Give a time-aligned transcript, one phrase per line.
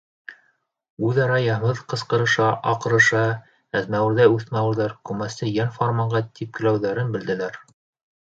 [1.07, 3.21] Үҙ-ара йәмһеҙ ҡысҡырыша-аҡырыша
[3.81, 7.61] әзмәүерҙәй үҫмерҙәр күмәсте йән-фарманға типкеләүҙәрен белделәр.